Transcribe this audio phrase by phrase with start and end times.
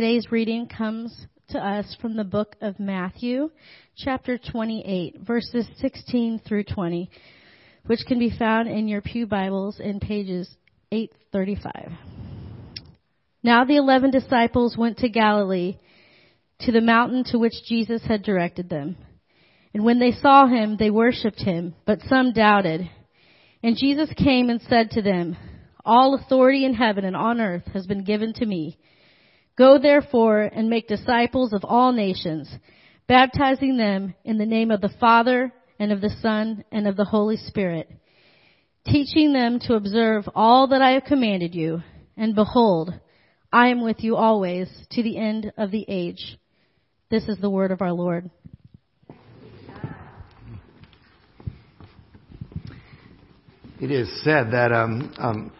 [0.00, 1.14] Today's reading comes
[1.50, 3.50] to us from the book of Matthew,
[3.98, 7.10] chapter 28, verses 16 through 20,
[7.84, 10.48] which can be found in your Pew Bibles in pages
[10.90, 11.92] 835.
[13.42, 15.76] Now the eleven disciples went to Galilee,
[16.60, 18.96] to the mountain to which Jesus had directed them.
[19.74, 22.88] And when they saw him, they worshipped him, but some doubted.
[23.62, 25.36] And Jesus came and said to them,
[25.84, 28.78] All authority in heaven and on earth has been given to me.
[29.60, 32.50] Go therefore and make disciples of all nations,
[33.06, 37.04] baptizing them in the name of the Father and of the Son and of the
[37.04, 37.90] Holy Spirit,
[38.86, 41.82] teaching them to observe all that I have commanded you.
[42.16, 42.94] And behold,
[43.52, 46.38] I am with you always to the end of the age.
[47.10, 48.30] This is the word of our Lord.
[53.78, 55.52] It is said that um, um,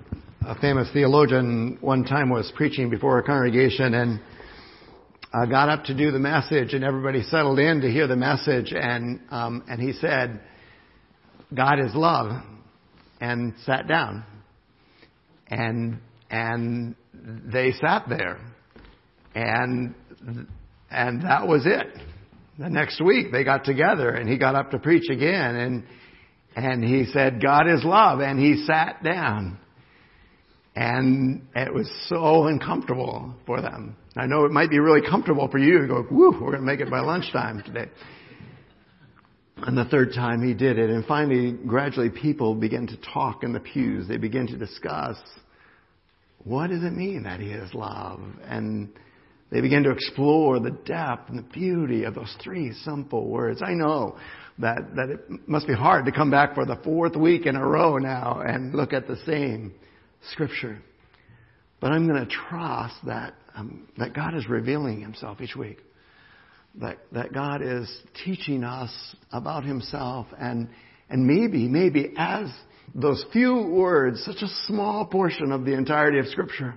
[0.51, 4.21] a famous theologian one time was preaching before a congregation and
[5.49, 9.21] got up to do the message, and everybody settled in to hear the message, and
[9.31, 10.41] um, and he said,
[11.55, 12.43] "God is love,"
[13.21, 14.25] and sat down,
[15.47, 15.99] and
[16.31, 18.41] and they sat there,
[19.37, 19.95] and
[20.91, 21.97] and that was it.
[22.59, 25.85] The next week they got together, and he got up to preach again, and
[26.57, 28.21] and he said, God is love.
[28.21, 29.59] And he sat down.
[30.81, 33.97] And it was so uncomfortable for them.
[34.17, 36.67] I know it might be really comfortable for you to go, whoo, we're going to
[36.67, 37.91] make it by lunchtime today.
[39.59, 40.89] And the third time he did it.
[40.89, 44.09] And finally, gradually people began to talk in the pews.
[44.09, 45.19] They began to discuss,
[46.45, 48.21] what does it mean that he is love?
[48.47, 48.89] And
[49.51, 53.61] they began to explore the depth and the beauty of those three simple words.
[53.63, 54.17] I know
[54.61, 57.67] that, that it must be hard to come back for the fourth week in a
[57.67, 59.75] row now and look at the same
[60.33, 60.79] scripture.
[61.81, 65.79] But I'm going to trust that, um, that God is revealing himself each week.
[66.77, 67.91] That, that God is
[68.25, 68.93] teaching us
[69.33, 70.69] about himself and,
[71.09, 72.49] and maybe, maybe as
[72.95, 76.75] those few words, such a small portion of the entirety of scripture,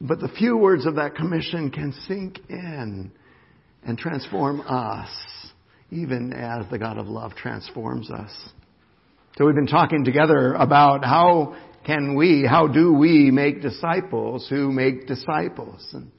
[0.00, 3.12] but the few words of that commission can sink in
[3.84, 5.08] and transform us
[5.92, 8.32] even as the God of love transforms us.
[9.36, 14.70] So we've been talking together about how can we, how do we make disciples who
[14.70, 15.86] make disciples?
[15.92, 16.10] And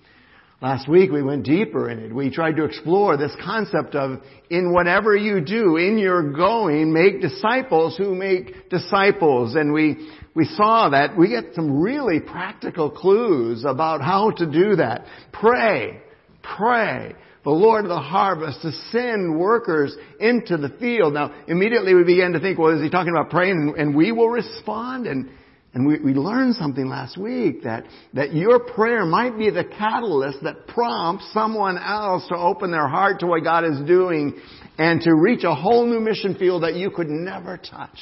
[0.61, 2.13] last week we went deeper in it.
[2.13, 4.19] We tried to explore this concept of
[4.49, 9.55] in whatever you do, in your going, make disciples who make disciples.
[9.55, 14.75] And we, we saw that we get some really practical clues about how to do
[14.75, 15.05] that.
[15.31, 16.01] Pray.
[16.41, 21.13] Pray the Lord of the harvest to send workers into the field.
[21.13, 24.29] Now, immediately we began to think, well, is he talking about praying and we will
[24.29, 25.07] respond?
[25.07, 25.29] And,
[25.73, 30.39] and we, we learned something last week that, that your prayer might be the catalyst
[30.43, 34.39] that prompts someone else to open their heart to what God is doing
[34.77, 37.97] and to reach a whole new mission field that you could never touch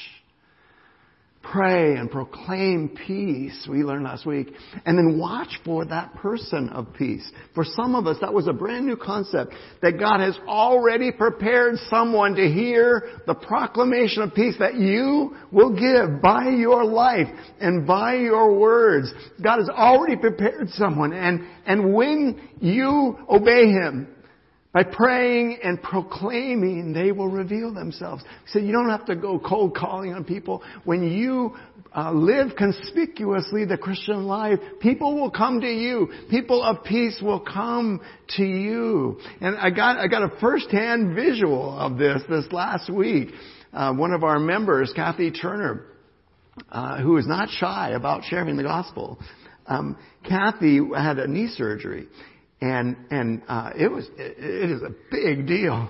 [1.43, 4.53] pray and proclaim peace, we learned last week,
[4.85, 7.29] and then watch for that person of peace.
[7.55, 11.75] For some of us, that was a brand new concept that God has already prepared
[11.89, 17.27] someone to hear the proclamation of peace that you will give by your life
[17.59, 19.11] and by your words.
[19.43, 24.07] God has already prepared someone and, and when you obey Him,
[24.73, 28.23] by praying and proclaiming, they will reveal themselves.
[28.47, 30.63] So you don't have to go cold calling on people.
[30.85, 31.55] When you
[31.93, 36.07] uh, live conspicuously the Christian life, people will come to you.
[36.29, 37.99] People of peace will come
[38.37, 39.19] to you.
[39.41, 43.31] And I got I got a first-hand visual of this this last week.
[43.73, 45.85] Uh, one of our members, Kathy Turner,
[46.69, 49.19] uh, who is not shy about sharing the gospel.
[49.67, 52.07] Um, Kathy had a knee surgery,
[52.61, 55.89] and and uh, it was it, it is a big deal.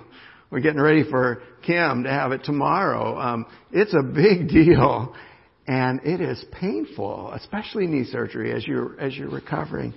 [0.50, 3.18] We're getting ready for Kim to have it tomorrow.
[3.18, 5.14] Um, it's a big deal,
[5.66, 9.94] and it is painful, especially knee surgery as you're as you're recovering.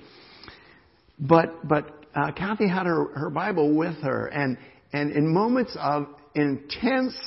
[1.17, 4.57] But but uh, Kathy had her her Bible with her, and
[4.91, 7.17] and in moments of intense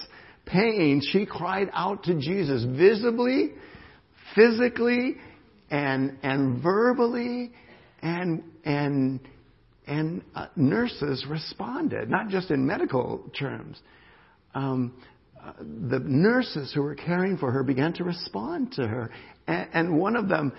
[0.45, 3.53] pain, she cried out to Jesus visibly,
[4.35, 5.17] physically,
[5.71, 7.53] and and verbally,
[8.03, 9.21] and and
[9.89, 13.81] and uh, nurses responded, not just in medical terms.
[14.55, 14.95] Um,
[15.43, 19.11] uh, the nurses who were caring for her began to respond to her.
[19.47, 20.53] And, and one of them,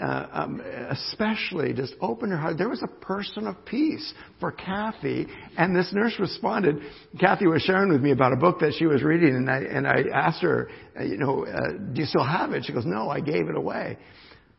[0.00, 0.60] uh, um,
[0.90, 2.58] especially, just opened her heart.
[2.58, 5.26] There was a person of peace for Kathy,
[5.56, 6.76] and this nurse responded.
[7.20, 9.86] Kathy was sharing with me about a book that she was reading, and I, and
[9.86, 10.68] I asked her,
[10.98, 12.64] uh, you know, uh, do you still have it?
[12.64, 13.98] She goes, no, I gave it away.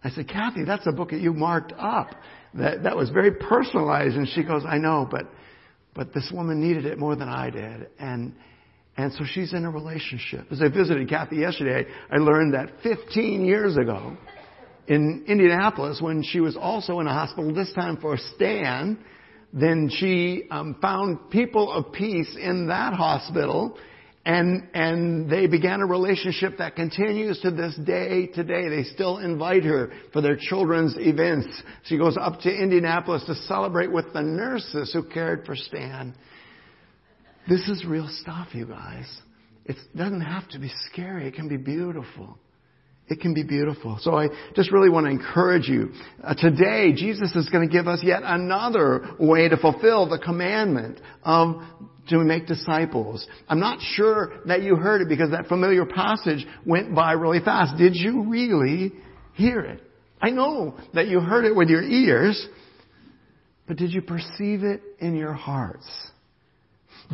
[0.04, 2.10] I said, Kathy, that's a book that you marked up.
[2.56, 4.16] That, that was very personalized.
[4.16, 5.28] And she goes, I know, but,
[5.94, 7.88] but this woman needed it more than I did.
[8.00, 8.34] And,
[8.98, 10.48] and so she's in a relationship.
[10.52, 14.18] As I visited Kathy yesterday, I learned that 15 years ago
[14.88, 19.00] in Indianapolis, when she was also in a hospital, this time for Stan,
[19.52, 23.78] then she um, found people of peace in that hospital
[24.26, 28.70] and and they began a relationship that continues to this day today.
[28.70, 31.48] They still invite her for their children's events.
[31.84, 36.16] She goes up to Indianapolis to celebrate with the nurses who cared for Stan.
[37.48, 39.06] This is real stuff, you guys.
[39.66, 41.28] It doesn't have to be scary.
[41.28, 42.40] It can be beautiful.
[43.08, 43.98] It can be beautiful.
[44.02, 45.92] So I just really want to encourage you.
[46.24, 51.00] Uh, today, Jesus is going to give us yet another way to fulfill the commandment
[51.24, 51.62] of
[52.10, 53.28] to make disciples.
[53.48, 57.78] I'm not sure that you heard it because that familiar passage went by really fast.
[57.78, 58.94] Did you really
[59.34, 59.82] hear it?
[60.22, 62.48] I know that you heard it with your ears,
[63.68, 65.88] but did you perceive it in your hearts?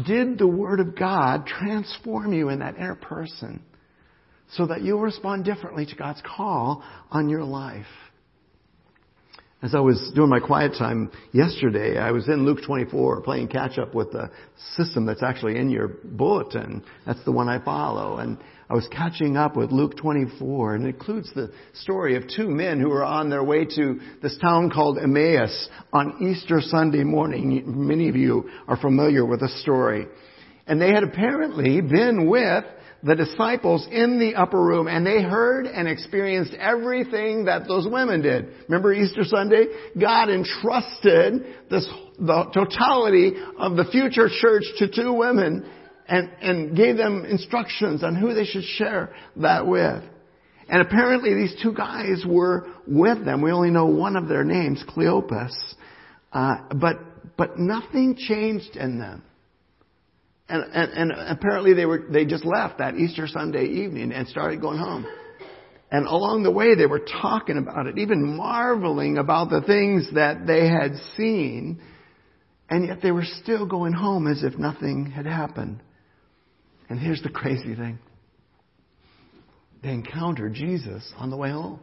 [0.06, 3.62] Did the Word of God transform you in that inner person
[4.54, 7.86] so that you'll respond differently to God's call on your life?
[9.64, 13.78] As I was doing my quiet time yesterday, I was in Luke 24 playing catch
[13.78, 14.32] up with the
[14.76, 16.84] system that's actually in your bulletin.
[17.06, 18.18] That's the one I follow.
[18.18, 18.40] And
[18.72, 22.80] I was catching up with Luke 24 and it includes the story of two men
[22.80, 27.64] who were on their way to this town called Emmaus on Easter Sunday morning.
[27.68, 30.08] Many of you are familiar with the story.
[30.66, 32.64] And they had apparently been with
[33.04, 38.22] the disciples in the upper room and they heard and experienced everything that those women
[38.22, 38.48] did.
[38.68, 39.66] Remember Easter Sunday?
[40.00, 41.88] God entrusted this,
[42.20, 45.70] the totality of the future church to two women
[46.08, 50.04] and, and gave them instructions on who they should share that with.
[50.70, 53.42] And apparently these two guys were with them.
[53.42, 55.52] We only know one of their names, Cleopas.
[56.32, 56.98] Uh, but,
[57.36, 59.24] but nothing changed in them.
[60.52, 64.60] And, and, and apparently they were, they just left that Easter Sunday evening and started
[64.60, 65.06] going home.
[65.90, 70.46] And along the way they were talking about it, even marveling about the things that
[70.46, 71.82] they had seen.
[72.70, 75.82] And yet they were still going home as if nothing had happened.
[76.90, 78.00] And here's the crazy thing.
[79.82, 81.80] They encountered Jesus on the way home.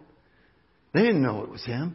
[0.92, 1.94] They didn't know it was him.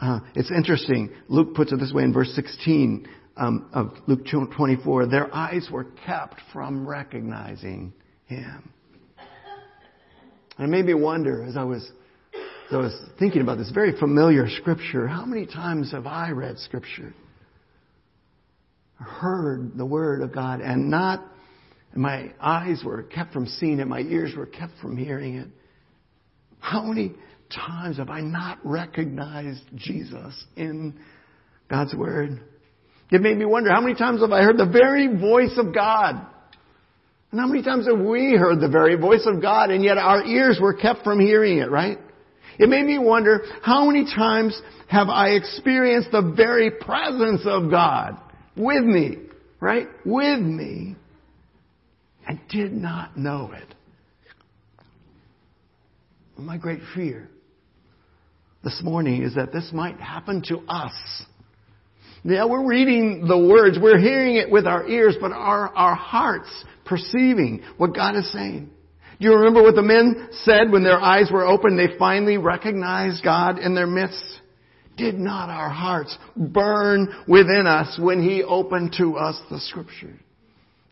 [0.00, 1.10] Uh, it's interesting.
[1.28, 3.06] Luke puts it this way in verse 16
[3.38, 7.92] um, of Luke 24, their eyes were kept from recognizing
[8.26, 8.72] him.
[10.58, 11.88] And it made me wonder as I was
[12.68, 16.58] as I was thinking about this very familiar scripture, how many times have I read
[16.58, 17.14] scripture?
[18.98, 21.24] Heard the word of God and not
[21.94, 25.48] my eyes were kept from seeing it, my ears were kept from hearing it.
[26.60, 27.14] How many
[27.50, 30.98] times have I not recognized Jesus in
[31.70, 32.40] God's word?
[33.10, 36.14] It made me wonder how many times have I heard the very voice of God?
[37.30, 40.24] And how many times have we heard the very voice of God and yet our
[40.24, 41.98] ears were kept from hearing it, right?
[42.58, 48.18] It made me wonder how many times have I experienced the very presence of God
[48.56, 49.18] with me,
[49.60, 49.86] right?
[50.04, 50.96] With me
[52.26, 53.74] and did not know it.
[56.36, 57.28] My great fear
[58.62, 60.92] this morning is that this might happen to us
[62.30, 66.48] yeah, we're reading the words, we're hearing it with our ears, but are our hearts
[66.84, 68.70] perceiving what God is saying?
[69.20, 71.78] Do you remember what the men said when their eyes were opened?
[71.78, 74.40] They finally recognized God in their midst.
[74.96, 80.18] Did not our hearts burn within us when He opened to us the Scripture?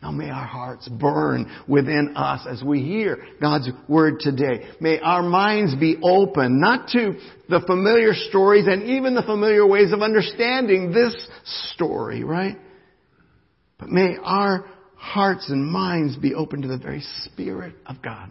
[0.02, 4.68] Now may our hearts burn within us as we hear God's Word today.
[4.80, 9.92] May our minds be open, not to the familiar stories and even the familiar ways
[9.92, 11.14] of understanding this
[11.74, 12.56] story, right?
[13.78, 18.30] But may our hearts and minds be open to the very Spirit of God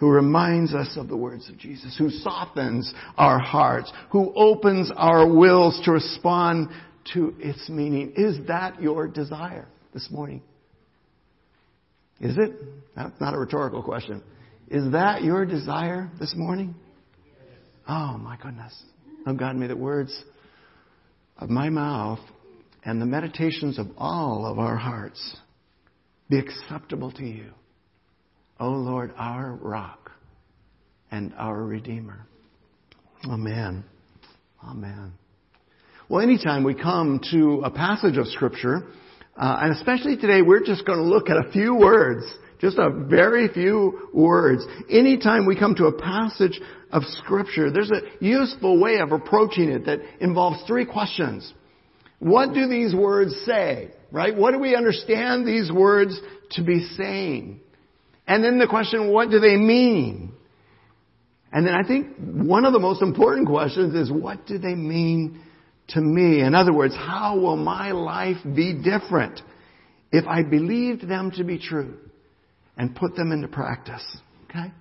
[0.00, 5.30] who reminds us of the words of Jesus, who softens our hearts, who opens our
[5.30, 6.68] wills to respond
[7.12, 8.14] to its meaning.
[8.16, 10.42] Is that your desire this morning?
[12.20, 12.52] Is it?
[12.94, 14.22] That's not a rhetorical question.
[14.68, 16.74] Is that your desire this morning?
[17.88, 18.80] Oh my goodness.
[19.26, 20.24] Oh God, may the words
[21.38, 22.20] of my mouth
[22.84, 25.36] and the meditations of all of our hearts
[26.28, 27.50] be acceptable to you.
[28.60, 30.12] O oh Lord, our rock
[31.10, 32.26] and our redeemer.
[33.24, 33.84] Amen.
[34.62, 35.12] Amen.
[36.08, 38.86] Well, anytime we come to a passage of scripture
[39.40, 42.24] uh, and especially today, we're just going to look at a few words
[42.60, 44.62] Just a very few words.
[44.90, 46.60] Anytime we come to a passage
[46.92, 51.52] of scripture, there's a useful way of approaching it that involves three questions.
[52.18, 53.92] What do these words say?
[54.12, 54.36] Right?
[54.36, 56.20] What do we understand these words
[56.52, 57.60] to be saying?
[58.26, 60.34] And then the question, what do they mean?
[61.52, 65.42] And then I think one of the most important questions is, what do they mean
[65.90, 66.40] to me?
[66.40, 69.40] In other words, how will my life be different
[70.12, 71.96] if I believed them to be true
[72.76, 74.04] and put them into practice?
[74.48, 74.72] Okay?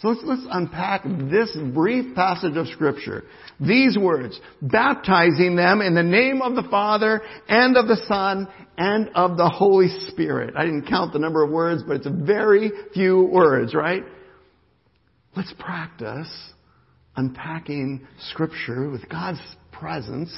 [0.00, 3.24] So let's, let's unpack this brief passage of scripture.
[3.60, 9.10] These words, baptizing them in the name of the Father and of the Son and
[9.14, 10.54] of the Holy Spirit.
[10.56, 14.02] I didn't count the number of words, but it's a very few words, right?
[15.36, 16.30] Let's practice
[17.14, 19.40] unpacking scripture with God's
[19.80, 20.32] presence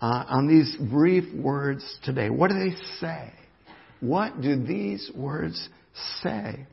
[0.00, 2.28] uh, on these brief words today.
[2.28, 3.32] What do they say?
[4.00, 5.68] What do these words
[6.22, 6.66] say?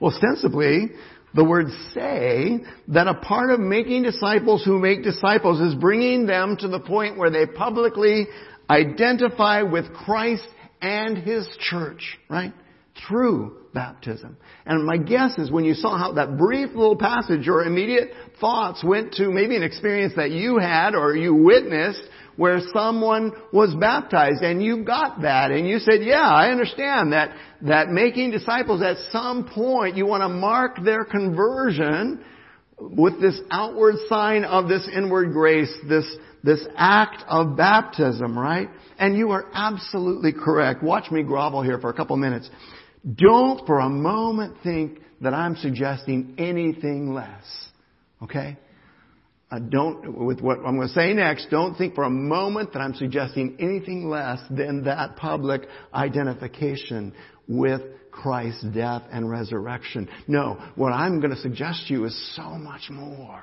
[0.00, 0.90] Well, ostensibly,
[1.34, 6.56] the words say that a part of making disciples who make disciples is bringing them
[6.58, 8.26] to the point where they publicly
[8.68, 10.46] identify with Christ
[10.80, 12.52] and His church, right?
[13.08, 14.36] Through baptism.
[14.66, 18.82] And my guess is when you saw how that brief little passage, your immediate thoughts
[18.84, 22.02] went to maybe an experience that you had or you witnessed
[22.36, 27.36] where someone was baptized and you got that and you said, yeah, I understand that,
[27.62, 32.24] that making disciples at some point you want to mark their conversion
[32.80, 36.06] with this outward sign of this inward grace, this,
[36.42, 38.70] this act of baptism, right?
[38.98, 40.82] And you are absolutely correct.
[40.82, 42.48] Watch me grovel here for a couple minutes.
[43.14, 47.44] Don't for a moment think that I'm suggesting anything less.
[48.22, 48.56] Okay?
[49.50, 52.80] Uh, don't, with what I'm going to say next, don't think for a moment that
[52.80, 57.12] I'm suggesting anything less than that public identification
[57.48, 60.08] with Christ's death and resurrection.
[60.28, 63.42] No, what I'm going to suggest to you is so much more.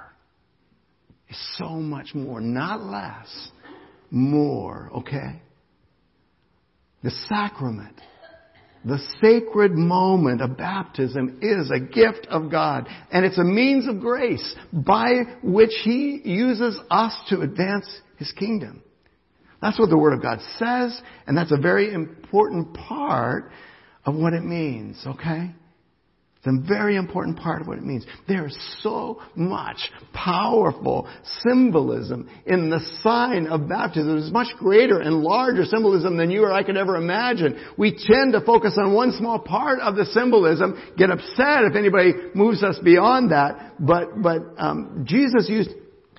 [1.27, 3.49] It's so much more, not less,
[4.09, 5.41] more, okay?
[7.03, 7.99] The sacrament
[8.85, 13.99] the sacred moment of baptism is a gift of God, and it's a means of
[13.99, 18.83] grace by which He uses us to advance His kingdom.
[19.61, 23.51] That's what the Word of God says, and that's a very important part
[24.05, 25.51] of what it means, okay?
[26.47, 28.05] A very important part of what it means.
[28.27, 29.77] There is so much
[30.13, 31.07] powerful
[31.45, 34.17] symbolism in the sign of baptism.
[34.17, 37.59] It's much greater and larger symbolism than you or I could ever imagine.
[37.77, 42.13] We tend to focus on one small part of the symbolism, get upset if anybody
[42.33, 45.71] moves us beyond that, but, but um, Jesus used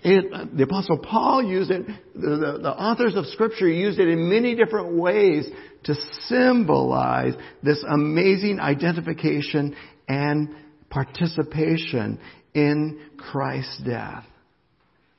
[0.03, 4.29] it, the apostle Paul used it, the, the, the, authors of scripture used it in
[4.29, 5.49] many different ways
[5.85, 5.95] to
[6.27, 9.75] symbolize this amazing identification
[10.09, 10.55] and
[10.91, 12.19] participation
[12.55, 14.25] in Christ's death.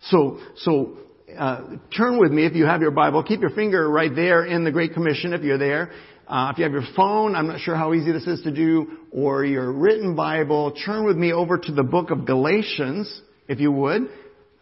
[0.02, 0.98] So, so
[1.38, 3.24] uh, turn with me if you have your Bible.
[3.24, 5.92] Keep your finger right there in the Great Commission if you're there.
[6.28, 9.00] Uh, if you have your phone, I'm not sure how easy this is to do,
[9.12, 13.72] or your written Bible, turn with me over to the book of Galatians, if you
[13.72, 14.04] would.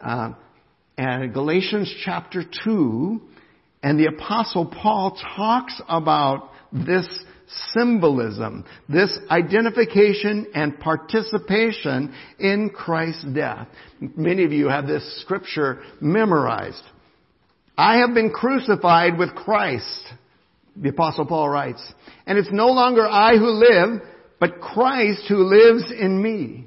[0.00, 0.32] Uh,
[0.96, 3.20] and Galatians chapter 2,
[3.82, 7.06] and the apostle Paul talks about this
[7.72, 13.68] symbolism, this identification and participation in Christ's death.
[14.00, 16.82] Many of you have this scripture memorized.
[17.76, 20.12] I have been crucified with Christ,
[20.76, 21.82] the apostle Paul writes,
[22.26, 24.02] and it's no longer I who live,
[24.40, 26.66] but Christ who lives in me.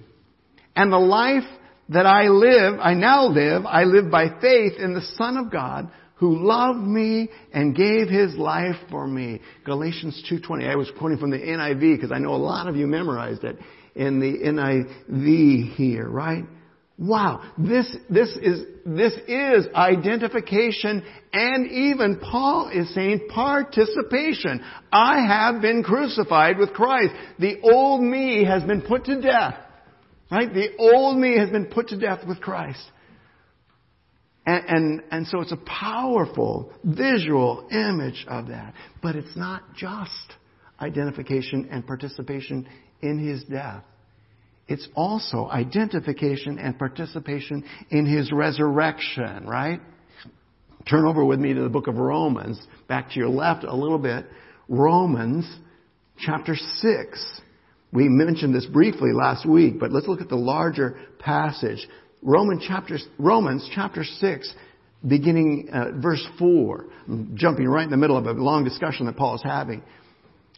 [0.76, 1.44] And the life
[1.90, 5.92] that I live, I now live, I live by faith in the Son of God
[6.22, 9.42] who loved me and gave his life for me.
[9.66, 10.70] Galatians 2.20.
[10.70, 13.58] I was quoting from the NIV because I know a lot of you memorized it
[13.96, 16.44] in the NIV here, right?
[17.00, 17.42] Wow.
[17.58, 24.64] This, this is, this is identification and even Paul is saying participation.
[24.92, 27.16] I have been crucified with Christ.
[27.40, 29.56] The old me has been put to death.
[30.30, 30.54] Right?
[30.54, 32.84] The old me has been put to death with Christ.
[34.46, 38.74] And, and, and, so it's a powerful visual image of that.
[39.02, 40.34] But it's not just
[40.80, 42.68] identification and participation
[43.02, 43.84] in his death.
[44.68, 49.82] It's also identification and participation in his resurrection, right?
[50.90, 54.00] Turn over with me to the book of Romans, back to your left a little
[54.00, 54.26] bit.
[54.68, 55.46] Romans
[56.18, 57.42] chapter 6.
[57.94, 61.88] We mentioned this briefly last week, but let's look at the larger passage.
[62.22, 64.54] Roman chapter, Romans chapter 6,
[65.08, 66.86] beginning uh, verse 4.
[67.08, 69.82] I'm jumping right in the middle of a long discussion that Paul is having.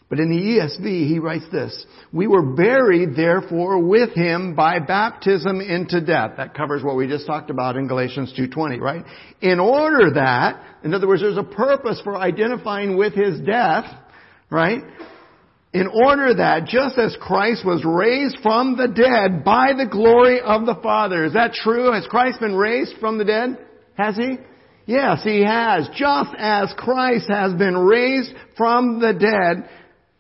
[0.10, 5.60] But in the ESV, he writes this, we were buried therefore with him by baptism
[5.60, 6.34] into death.
[6.38, 9.06] That covers what we just talked about in Galatians 2.20, right?
[9.42, 13.86] In order that, in other words, there's a purpose for identifying with his death,
[14.52, 14.84] right?
[15.74, 20.68] In order that, just as Christ was raised from the dead by the glory of
[20.68, 21.26] the Father.
[21.26, 21.92] Is that true?
[21.92, 23.58] Has Christ been raised from the dead?
[23.98, 24.38] Has he?
[24.86, 25.90] Yes, he has.
[25.96, 29.68] Just as Christ has been raised from the dead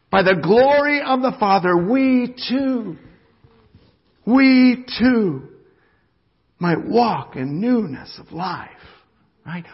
[0.09, 2.97] by the glory of the Father, we too,
[4.25, 5.49] we too
[6.57, 8.69] might walk in newness of life.
[9.45, 9.65] Right?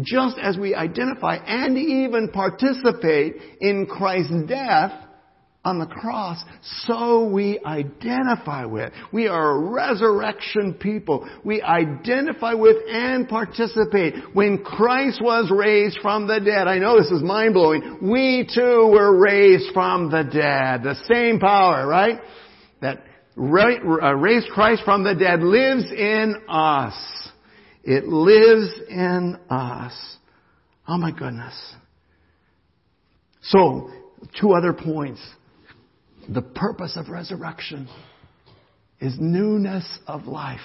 [0.00, 4.92] Just as we identify and even participate in Christ's death,
[5.62, 6.42] on the cross,
[6.86, 8.94] so we identify with.
[9.12, 11.28] We are a resurrection people.
[11.44, 14.14] We identify with and participate.
[14.32, 18.88] When Christ was raised from the dead, I know this is mind blowing, we too
[18.90, 20.82] were raised from the dead.
[20.82, 22.20] The same power, right?
[22.80, 23.04] That
[23.36, 26.94] uh, raised Christ from the dead lives in us.
[27.84, 30.16] It lives in us.
[30.88, 31.54] Oh my goodness.
[33.42, 33.90] So,
[34.40, 35.20] two other points
[36.32, 37.88] the purpose of resurrection
[39.00, 40.60] is newness of life.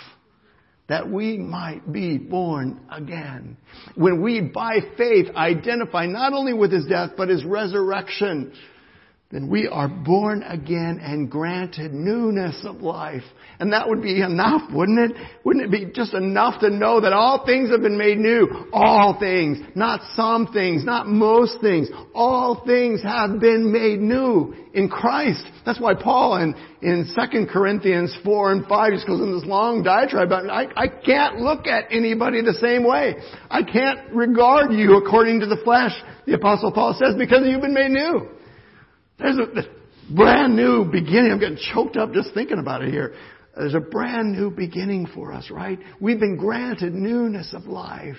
[0.87, 3.57] That we might be born again.
[3.95, 8.53] When we, by faith, identify not only with His death, but His resurrection,
[9.35, 13.23] then we are born again and granted newness of life.
[13.59, 15.17] And that would be enough, wouldn't it?
[15.43, 18.47] Wouldn't it be just enough to know that all things have been made new?
[18.71, 19.57] All things.
[19.75, 21.89] Not some things, not most things.
[22.13, 25.43] All things have been made new in Christ.
[25.65, 29.83] That's why Paul in, in 2 Corinthians 4 and 5 just goes in this long
[29.83, 33.15] diatribe about, I, I can't look at anybody the same way.
[33.49, 35.91] I can't regard you according to the flesh,
[36.25, 38.29] the apostle Paul says, because you've been made new.
[39.17, 41.31] There's a brand new beginning.
[41.31, 43.13] I'm getting choked up just thinking about it here.
[43.55, 45.79] There's a brand new beginning for us, right?
[46.01, 48.17] We've been granted newness of life.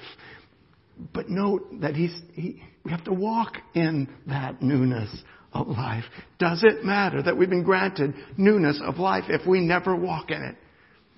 [1.12, 5.14] But note that he's, he, we have to walk in that newness
[5.52, 6.04] of life.
[6.38, 10.42] Does it matter that we've been granted newness of life if we never walk in
[10.42, 10.56] it?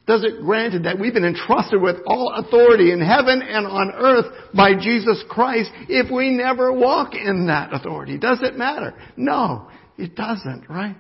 [0.09, 4.25] Does it granted that we've been entrusted with all authority in heaven and on earth
[4.55, 8.17] by Jesus Christ if we never walk in that authority?
[8.17, 8.95] Does it matter?
[9.19, 10.97] No, it doesn't, right?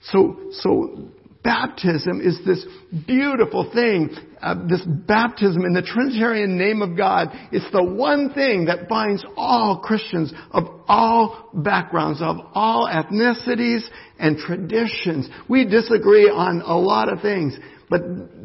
[0.00, 1.10] So, so
[1.42, 2.64] baptism is this
[3.06, 4.10] beautiful thing.
[4.40, 7.28] Uh, this baptism in the Trinitarian name of God.
[7.50, 13.82] It's the one thing that binds all Christians of all backgrounds, of all ethnicities
[14.18, 15.28] and traditions.
[15.48, 17.56] We disagree on a lot of things,
[17.88, 18.00] but,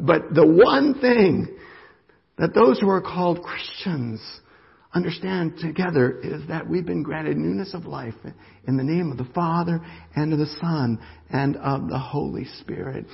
[0.05, 1.47] but the one thing
[2.37, 4.21] that those who are called Christians
[4.93, 8.13] understand together is that we've been granted newness of life
[8.67, 9.81] in the name of the Father
[10.15, 13.05] and of the Son and of the Holy Spirit.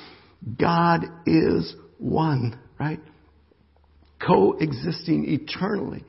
[0.60, 3.00] God is one, right?
[4.26, 6.04] Coexisting eternally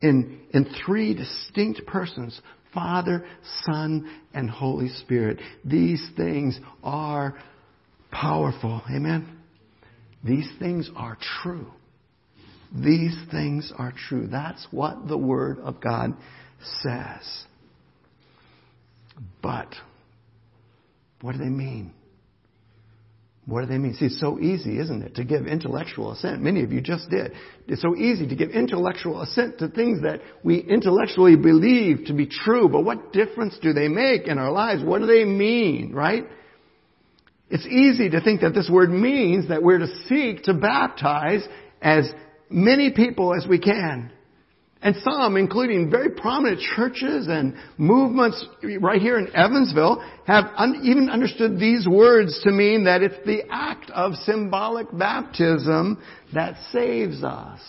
[0.00, 2.40] in, in three distinct persons,
[2.72, 3.26] Father,
[3.64, 5.38] Son, and Holy Spirit.
[5.64, 7.34] These things are
[8.10, 8.82] powerful.
[8.90, 9.38] Amen?
[10.24, 11.70] These things are true.
[12.74, 14.26] These things are true.
[14.26, 16.14] That's what the Word of God
[16.82, 17.44] says.
[19.42, 19.74] But,
[21.20, 21.92] what do they mean?
[23.46, 23.94] What do they mean?
[23.94, 26.40] See, it's so easy, isn't it, to give intellectual assent.
[26.40, 27.32] Many of you just did.
[27.66, 32.26] It's so easy to give intellectual assent to things that we intellectually believe to be
[32.26, 34.84] true, but what difference do they make in our lives?
[34.84, 36.24] What do they mean, right?
[37.48, 41.42] It's easy to think that this word means that we're to seek to baptize
[41.82, 42.08] as
[42.50, 44.12] many people as we can.
[44.82, 48.42] And some, including very prominent churches and movements
[48.80, 53.42] right here in Evansville, have un- even understood these words to mean that it's the
[53.50, 57.60] act of symbolic baptism that saves us.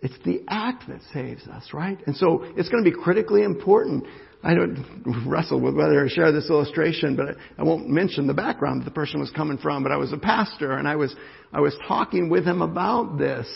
[0.00, 1.98] It's the act that saves us, right?
[2.06, 4.04] And so it's going to be critically important
[4.44, 8.82] I don't wrestle with whether to share this illustration, but I won't mention the background
[8.82, 9.82] that the person was coming from.
[9.82, 11.14] But I was a pastor, and I was
[11.52, 13.46] I was talking with him about this.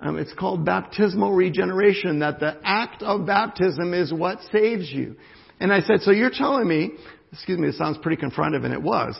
[0.00, 2.20] Um, it's called baptismal regeneration.
[2.20, 5.16] That the act of baptism is what saves you.
[5.58, 6.92] And I said, so you're telling me?
[7.32, 9.18] Excuse me, it sounds pretty confrontive, and it was.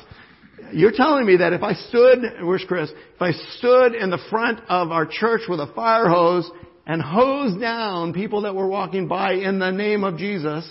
[0.72, 2.90] You're telling me that if I stood, where's Chris?
[2.90, 6.50] If I stood in the front of our church with a fire hose
[6.86, 10.68] and hosed down people that were walking by in the name of Jesus,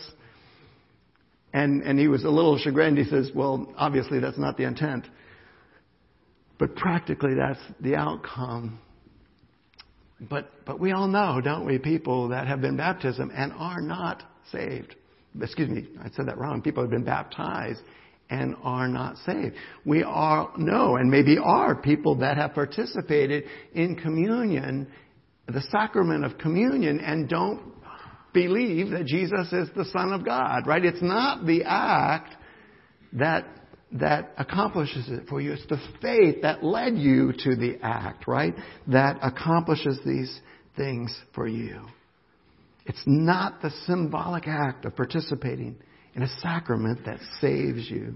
[1.54, 2.98] and, and he was a little chagrined.
[2.98, 5.08] He says, well, obviously that's not the intent.
[6.58, 8.80] But practically that's the outcome.
[10.22, 14.24] But, but we all know, don't we, people that have been baptized and are not
[14.52, 14.96] saved.
[15.42, 16.62] excuse me, I said that wrong.
[16.62, 17.80] People have been baptized
[18.30, 19.56] and are not saved.
[19.86, 24.88] We all know and maybe are people that have participated in communion,
[25.48, 27.62] the sacrament of communion, and don't
[28.34, 30.84] believe that Jesus is the Son of God, right?
[30.84, 32.36] It's not the act
[33.13, 33.46] that
[33.92, 35.54] that accomplishes it for you.
[35.54, 38.54] It's the faith that led you to the act, right?
[38.88, 40.39] That accomplishes these
[40.78, 41.82] things for you.
[42.86, 45.76] It's not the symbolic act of participating
[46.13, 48.15] in a sacrament that saves you.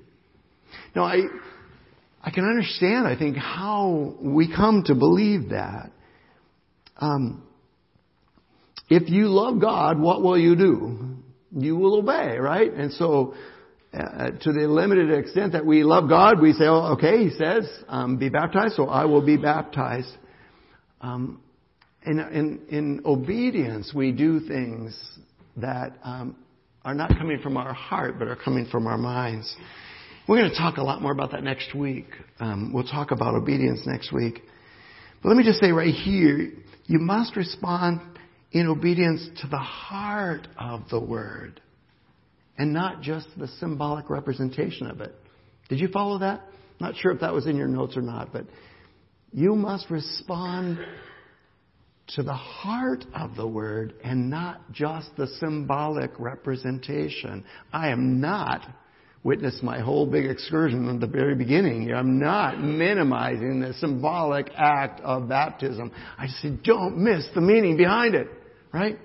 [0.96, 1.22] Now, I,
[2.24, 5.92] I can understand, I think, how we come to believe that.
[6.98, 7.44] Um,
[8.90, 11.18] if you love God, what will you do?
[11.56, 12.72] You will obey, right?
[12.72, 13.36] And so,
[13.94, 17.70] uh, to the limited extent that we love God, we say, oh, okay, He says,
[17.88, 20.12] um, be baptized, so I will be baptized.
[21.02, 21.42] Um,
[22.06, 25.00] in, in, in obedience, we do things
[25.58, 26.36] that um,
[26.84, 29.56] are not coming from our heart, but are coming from our minds.
[30.28, 32.08] We're going to talk a lot more about that next week.
[32.40, 34.42] Um, we'll talk about obedience next week.
[35.22, 36.52] But let me just say right here,
[36.86, 38.02] you must respond
[38.54, 41.60] in obedience to the heart of the word
[42.58, 45.14] and not just the symbolic representation of it.
[45.70, 46.44] Did you follow that?
[46.80, 48.46] Not sure if that was in your notes or not, but
[49.32, 50.80] you must respond
[52.10, 57.44] to the heart of the word and not just the symbolic representation.
[57.72, 58.68] I am not
[59.24, 61.92] witness my whole big excursion at the very beginning.
[61.92, 65.92] I'm not minimizing the symbolic act of baptism.
[66.18, 68.28] I just say, don't miss the meaning behind it,
[68.74, 68.98] right?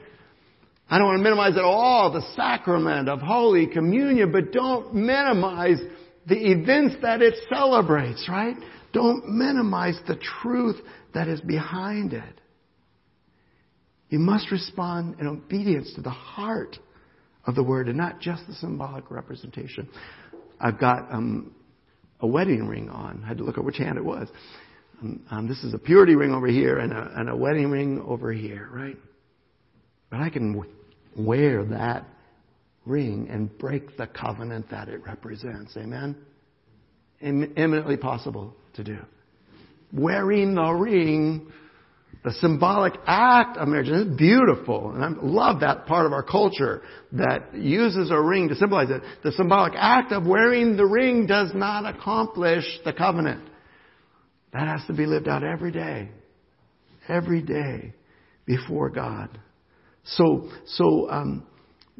[0.91, 5.79] I don't want to minimize at all the sacrament of Holy Communion, but don't minimize
[6.27, 8.57] the events that it celebrates, right?
[8.93, 10.77] Don't minimize the truth
[11.13, 12.41] that is behind it.
[14.09, 16.79] You must respond in obedience to the heart
[17.47, 19.89] of the word and not just the symbolic representation.
[20.59, 21.55] I've got um,
[22.21, 23.23] a wedding ring on.
[23.25, 24.29] I had to look at which hand it was.
[25.03, 28.03] Um, um, this is a purity ring over here and a, and a wedding ring
[28.07, 28.97] over here, right?
[30.11, 30.65] But I can
[31.17, 32.07] wear that
[32.87, 35.77] ring and break the covenant that it represents.
[35.77, 36.17] Amen?
[37.21, 38.99] Eminently possible to do.
[39.93, 41.53] Wearing the ring
[42.25, 44.91] the symbolic act of marriage is beautiful.
[44.91, 49.03] And I love that part of our culture that uses a ring to symbolize it.
[49.23, 53.49] The symbolic act of wearing the ring does not accomplish the covenant.
[54.53, 56.09] That has to be lived out every day.
[57.09, 57.95] Every day
[58.47, 59.39] before God.
[60.13, 61.47] So, so, um,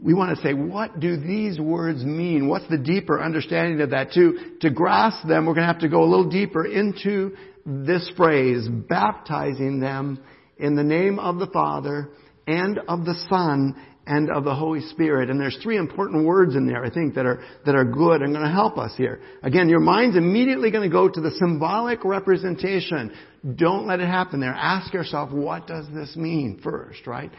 [0.03, 2.49] we want to say, what do these words mean?
[2.49, 4.13] What's the deeper understanding of that?
[4.13, 8.11] To, to grasp them, we're going to have to go a little deeper into this
[8.17, 10.23] phrase, baptizing them
[10.57, 12.11] in the name of the Father
[12.47, 13.75] and of the Son
[14.07, 15.29] and of the Holy Spirit.
[15.29, 18.33] And there's three important words in there, I think, that are, that are good and
[18.33, 19.21] going to help us here.
[19.43, 23.13] Again, your mind's immediately going to go to the symbolic representation.
[23.57, 24.55] Don't let it happen there.
[24.55, 27.31] Ask yourself, what does this mean first, right?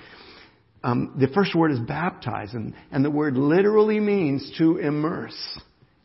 [0.83, 5.59] Um, the first word is baptize, and, and the word literally means to immerse.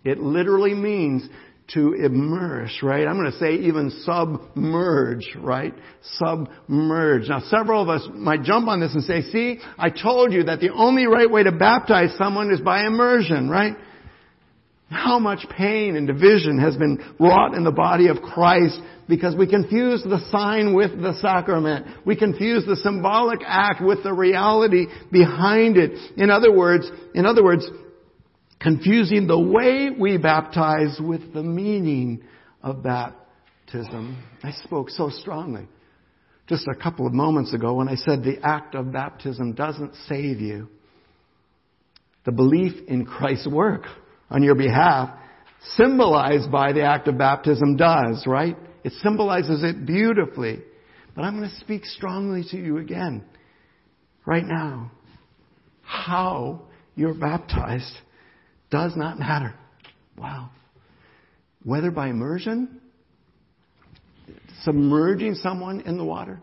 [0.05, 1.29] It literally means
[1.73, 3.07] to immerse, right?
[3.07, 5.73] I'm going to say even submerge, right?
[6.17, 7.29] Submerge.
[7.29, 10.61] Now several of us might jump on this and say, see, I told you that
[10.61, 13.77] the only right way to baptize someone is by immersion, right?
[14.91, 19.47] How much pain and division has been wrought in the body of Christ because we
[19.47, 21.87] confuse the sign with the sacrament.
[22.05, 26.13] We confuse the symbolic act with the reality behind it.
[26.17, 27.69] In other words, in other words,
[28.61, 32.23] confusing the way we baptize with the meaning
[32.63, 34.23] of baptism.
[34.43, 35.69] I spoke so strongly
[36.49, 40.41] just a couple of moments ago when I said the act of baptism doesn't save
[40.41, 40.69] you.
[42.25, 43.85] The belief in Christ's work
[44.31, 45.11] on your behalf,
[45.77, 48.57] symbolized by the act of baptism, does, right?
[48.85, 50.61] It symbolizes it beautifully.
[51.15, 53.25] But I'm going to speak strongly to you again,
[54.27, 54.91] right now.
[55.83, 56.63] How
[56.95, 57.93] you're baptized
[58.71, 59.55] does not matter.
[60.19, 60.51] Wow.
[61.63, 62.81] Whether by immersion,
[64.63, 66.41] submerging someone in the water,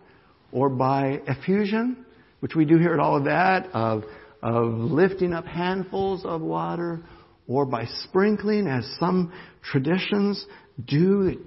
[0.52, 1.98] or by affusion,
[2.40, 4.04] which we do here at all of that, of,
[4.42, 7.02] of lifting up handfuls of water,
[7.48, 10.46] or by sprinkling, as some traditions
[10.86, 11.40] do,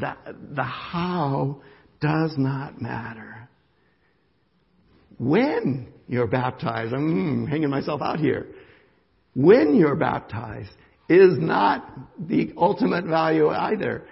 [0.00, 0.18] that
[0.54, 1.60] the how
[2.00, 3.48] does not matter.
[5.18, 8.46] When you're baptized, I'm hmm, hanging myself out here
[9.36, 10.70] when you're baptized
[11.10, 14.04] is not the ultimate value either.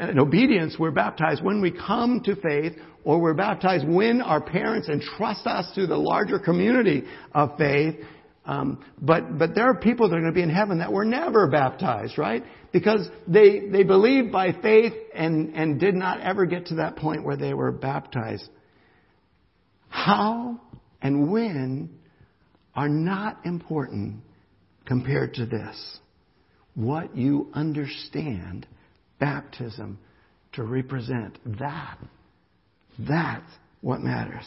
[0.00, 2.74] In obedience, we're baptized when we come to faith,
[3.04, 7.96] or we're baptized when our parents entrust us to the larger community of faith.
[8.48, 11.04] Um, but but there are people that are going to be in heaven that were
[11.04, 12.42] never baptized, right?
[12.72, 17.24] Because they they believed by faith and and did not ever get to that point
[17.24, 18.48] where they were baptized.
[19.90, 20.58] How
[21.02, 21.90] and when
[22.74, 24.22] are not important
[24.86, 25.98] compared to this.
[26.74, 28.66] What you understand
[29.20, 29.98] baptism
[30.54, 31.98] to represent that.
[32.98, 33.50] That's
[33.82, 34.46] what matters.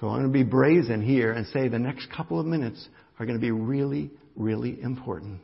[0.00, 2.86] So I'm going to be brazen here and say the next couple of minutes
[3.18, 5.40] are going to be really, really important.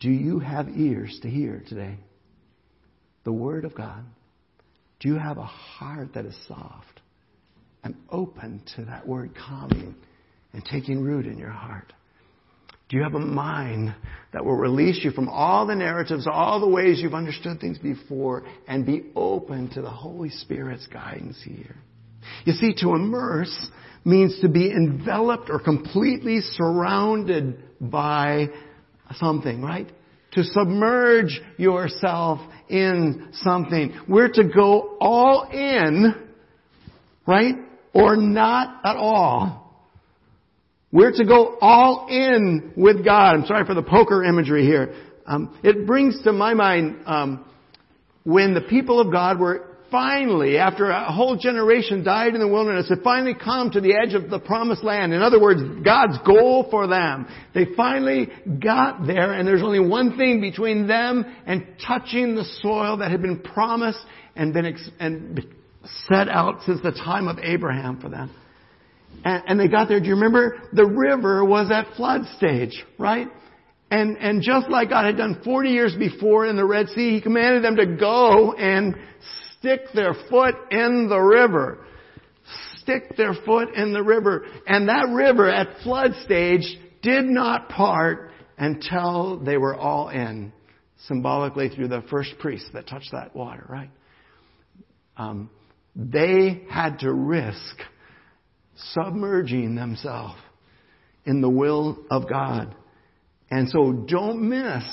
[0.00, 1.96] Do you have ears to hear today?
[3.24, 4.04] The Word of God.
[4.98, 7.00] Do you have a heart that is soft
[7.84, 9.94] and open to that Word coming
[10.52, 11.92] and taking root in your heart?
[12.88, 13.94] Do you have a mind
[14.32, 18.42] that will release you from all the narratives, all the ways you've understood things before,
[18.66, 21.76] and be open to the Holy Spirit's guidance here?
[22.44, 23.68] You see, to immerse
[24.04, 28.48] means to be enveloped or completely surrounded by
[29.16, 29.90] something, right?
[30.32, 33.94] To submerge yourself in something.
[34.08, 36.14] We're to go all in,
[37.26, 37.54] right?
[37.92, 39.60] Or not at all.
[40.92, 43.34] We're to go all in with God.
[43.34, 44.94] I'm sorry for the poker imagery here.
[45.26, 47.44] Um, it brings to my mind um,
[48.24, 52.88] when the people of God were finally, after a whole generation died in the wilderness,
[52.88, 55.12] had finally come to the edge of the promised land.
[55.12, 57.26] In other words, God's goal for them.
[57.54, 58.28] They finally
[58.62, 63.22] got there and there's only one thing between them and touching the soil that had
[63.22, 64.04] been promised
[64.36, 65.46] and been ex- and
[66.08, 68.30] set out since the time of Abraham for them.
[69.24, 70.00] And, and they got there.
[70.00, 70.62] Do you remember?
[70.72, 73.28] The river was at flood stage, right?
[73.90, 77.20] And, and just like God had done 40 years before in the Red Sea, He
[77.20, 78.94] commanded them to go and
[79.60, 81.78] stick their foot in the river.
[82.76, 84.46] Stick their foot in the river.
[84.66, 90.52] And that river at flood stage did not part until they were all in,
[91.06, 93.90] symbolically through the first priest that touched that water, right?
[95.16, 95.50] Um,
[95.94, 97.76] they had to risk
[98.92, 100.38] submerging themselves
[101.26, 102.74] in the will of God.
[103.50, 104.84] And so don't miss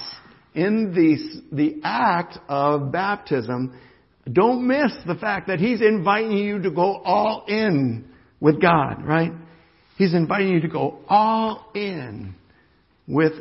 [0.54, 3.80] in the, the act of baptism
[4.34, 8.10] don't miss the fact that He's inviting you to go all in
[8.40, 9.32] with God, right?
[9.98, 12.36] He's inviting you to go all in
[13.08, 13.34] with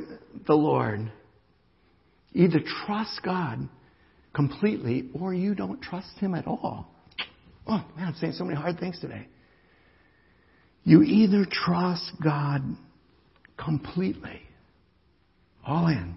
[0.47, 1.13] the Lord.
[2.33, 3.69] Either trust God
[4.35, 6.89] completely or you don't trust Him at all.
[7.67, 9.27] Oh man, I'm saying so many hard things today.
[10.85, 12.63] You either trust God
[13.57, 14.41] completely,
[15.67, 16.17] all in,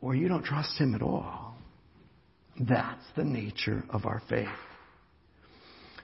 [0.00, 1.39] or you don't trust Him at all.
[2.60, 4.48] That's the nature of our faith.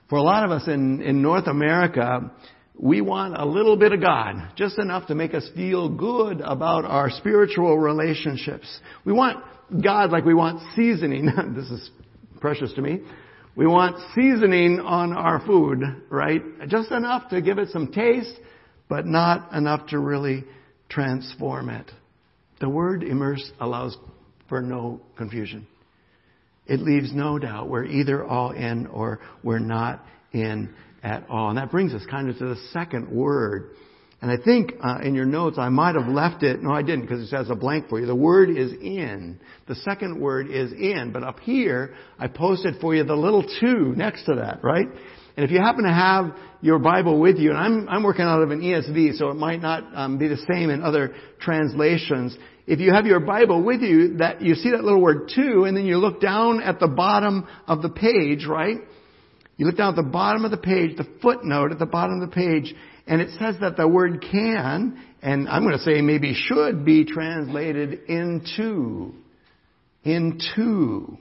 [0.09, 2.31] For a lot of us in, in North America,
[2.75, 6.85] we want a little bit of God, just enough to make us feel good about
[6.85, 8.79] our spiritual relationships.
[9.05, 9.43] We want
[9.83, 11.25] God like we want seasoning.
[11.55, 11.91] this is
[12.39, 13.01] precious to me.
[13.55, 16.41] We want seasoning on our food, right?
[16.67, 18.33] Just enough to give it some taste,
[18.87, 20.43] but not enough to really
[20.89, 21.91] transform it.
[22.61, 23.95] The word immerse allows
[24.47, 25.67] for no confusion.
[26.67, 30.03] It leaves no doubt we're either all in or we're not
[30.33, 31.49] in at all.
[31.49, 33.71] And that brings us kind of to the second word.
[34.21, 36.61] And I think uh, in your notes I might have left it.
[36.61, 38.07] No, I didn't because it says a blank for you.
[38.07, 39.39] The word is in.
[39.67, 41.11] The second word is in.
[41.13, 44.87] But up here I posted for you the little two next to that, right?
[45.37, 48.41] And if you happen to have your Bible with you, and I'm, I'm working out
[48.41, 52.35] of an ESV, so it might not um, be the same in other translations
[52.67, 55.75] if you have your Bible with you, that you see that little word to, and
[55.75, 58.77] then you look down at the bottom of the page, right?
[59.55, 62.29] You look down at the bottom of the page, the footnote at the bottom of
[62.29, 62.75] the page,
[63.07, 67.05] and it says that the word can, and I'm going to say maybe should be
[67.05, 69.13] translated into.
[70.03, 71.17] Into.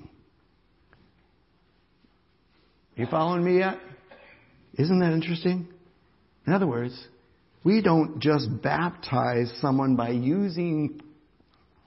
[2.96, 3.78] You following me yet?
[4.74, 5.68] Isn't that interesting?
[6.44, 7.06] In other words,
[7.62, 11.00] we don't just baptize someone by using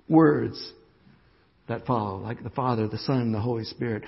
[0.10, 0.74] words
[1.68, 4.04] that follow, like the Father, the Son, the Holy Spirit.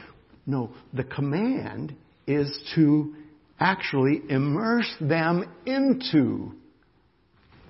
[0.45, 1.95] No, the command
[2.27, 3.13] is to
[3.59, 6.51] actually immerse them into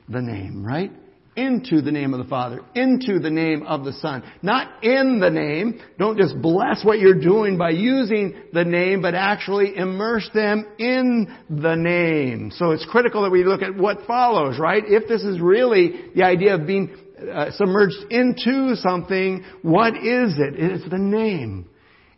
[0.08, 0.92] the name, right?
[1.36, 4.24] Into the name of the Father, into the name of the Son.
[4.42, 5.82] Not in the name.
[5.98, 11.34] Don't just bless what you're doing by using the name, but actually immerse them in
[11.50, 12.52] the name.
[12.56, 14.84] So it's critical that we look at what follows, right?
[14.86, 20.56] If this is really the idea of being uh, submerged into something, what is it?
[20.56, 21.70] It is the name.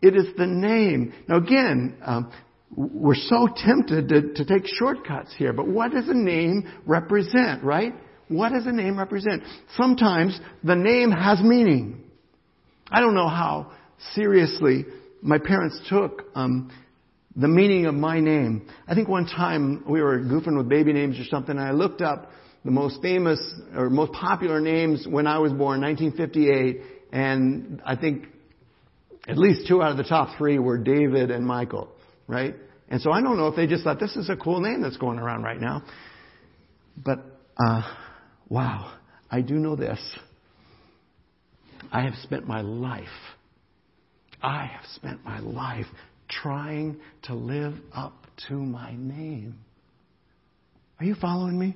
[0.01, 1.13] It is the name.
[1.27, 2.31] Now again, um,
[2.75, 7.93] we're so tempted to, to take shortcuts here, but what does a name represent, right?
[8.27, 9.43] What does a name represent?
[9.77, 12.03] Sometimes the name has meaning.
[12.89, 13.71] I don't know how
[14.13, 14.85] seriously
[15.21, 16.71] my parents took um,
[17.35, 18.67] the meaning of my name.
[18.87, 22.01] I think one time we were goofing with baby names or something, and I looked
[22.01, 22.31] up
[22.65, 23.39] the most famous
[23.75, 28.27] or most popular names when I was born, 1958, and I think
[29.27, 31.89] at least two out of the top three were David and Michael,
[32.27, 32.55] right?
[32.89, 34.97] And so I don't know if they just thought this is a cool name that's
[34.97, 35.83] going around right now.
[36.97, 37.19] But,
[37.57, 37.81] uh,
[38.49, 38.93] wow,
[39.29, 39.99] I do know this.
[41.91, 43.07] I have spent my life,
[44.41, 45.85] I have spent my life
[46.29, 49.59] trying to live up to my name.
[50.99, 51.75] Are you following me?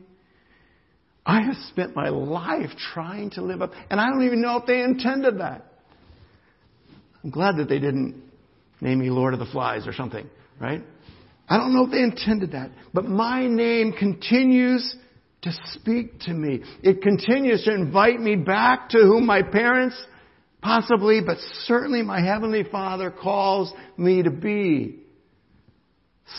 [1.28, 4.66] I have spent my life trying to live up, and I don't even know if
[4.66, 5.66] they intended that.
[7.22, 8.24] I'm glad that they didn't
[8.80, 10.26] name me Lord of the Flies or something,
[10.58, 10.82] right?
[11.50, 14.96] I don't know if they intended that, but my name continues
[15.42, 16.64] to speak to me.
[16.82, 20.02] It continues to invite me back to whom my parents,
[20.62, 25.00] possibly, but certainly my Heavenly Father calls me to be.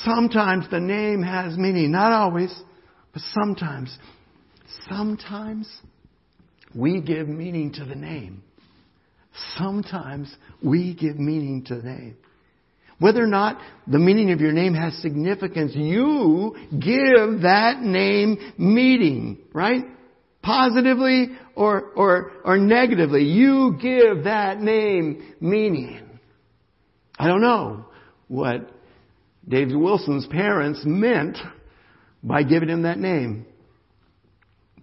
[0.02, 2.54] Sometimes the name has meaning, not always,
[3.12, 3.96] but sometimes.
[4.88, 5.68] Sometimes
[6.74, 8.42] we give meaning to the name.
[9.56, 12.16] Sometimes we give meaning to the name.
[12.98, 19.38] Whether or not the meaning of your name has significance, you give that name meaning,
[19.52, 19.84] right?
[20.42, 23.22] Positively or, or, or negatively.
[23.24, 26.00] You give that name meaning.
[27.18, 27.86] I don't know
[28.26, 28.68] what
[29.48, 31.38] David Wilson's parents meant
[32.22, 33.46] by giving him that name.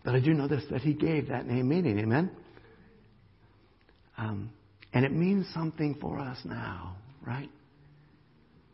[0.06, 1.98] But I do know this, that he gave that name meaning.
[2.00, 2.30] Amen?
[4.18, 4.52] Um,
[4.94, 7.50] and it means something for us now, right?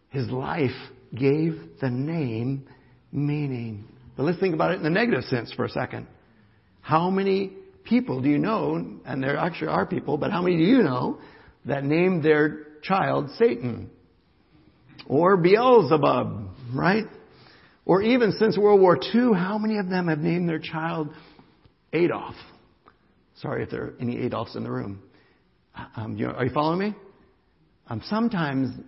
[0.09, 0.69] His life
[1.15, 2.67] gave the name
[3.11, 3.85] meaning.
[4.17, 6.05] But let's think about it in the negative sense for a second.
[6.81, 7.53] How many
[7.85, 11.19] people do you know, and there actually are people, but how many do you know
[11.65, 13.89] that named their child Satan?
[15.07, 17.05] Or Beelzebub, right?
[17.91, 21.09] Or even since World War II, how many of them have named their child
[21.91, 22.35] Adolf?
[23.35, 25.03] Sorry if there are any Adolfs in the room.
[25.97, 26.95] Um, you are you following me?
[27.87, 28.79] Um, sometimes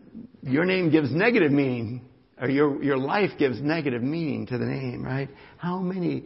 [0.41, 2.05] your name gives negative meaning,
[2.39, 5.27] or your, your life gives negative meaning to the name, right?
[5.57, 6.23] How many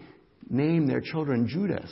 [0.47, 1.91] name their children Judas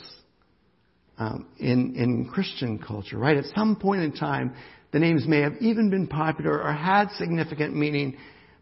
[1.17, 3.37] um, in, in Christian culture, right?
[3.37, 4.53] At some point in time,
[4.91, 8.17] the names may have even been popular or had significant meaning,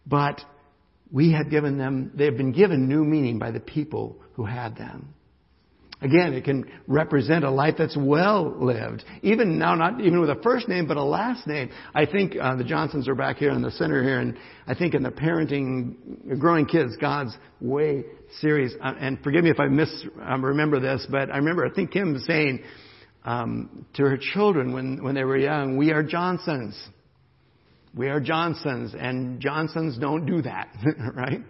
[0.07, 0.39] but
[1.13, 4.76] we have given them, they have been given new meaning by the people who had
[4.76, 5.13] them.
[6.02, 9.06] Again, it can represent a life that's well lived.
[9.21, 11.69] Even now, not even with a first name, but a last name.
[11.95, 14.95] I think uh, the Johnsons are back here in the center here, and I think
[14.95, 18.04] in the parenting, growing kids, God's way
[18.41, 18.73] series.
[18.84, 22.19] Uh, and forgive me if I misremember um, this, but I remember I think Kim
[22.19, 22.63] saying
[23.23, 26.76] um, to her children when when they were young, "We are Johnsons."
[27.95, 30.69] We are Johnsons, and Johnsons don't do that,
[31.15, 31.41] right?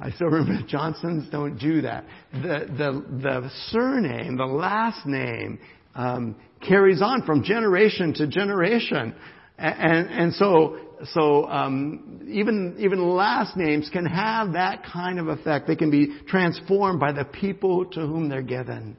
[0.00, 2.04] I still remember Johnsons don't do that.
[2.32, 5.58] The, the, the surname, the last name,
[5.94, 9.14] um, carries on from generation to generation.
[9.58, 10.78] And, and so,
[11.12, 15.66] so um, even, even last names can have that kind of effect.
[15.66, 18.96] They can be transformed by the people to whom they're given.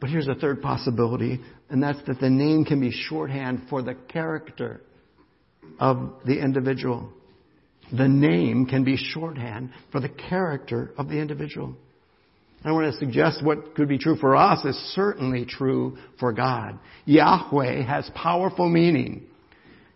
[0.00, 3.94] But here's a third possibility, and that's that the name can be shorthand for the
[3.94, 4.80] character
[5.80, 7.12] of the individual
[7.92, 11.74] the name can be shorthand for the character of the individual.
[12.64, 16.78] I want to suggest what could be true for us is certainly true for God.
[17.04, 19.26] Yahweh has powerful meaning.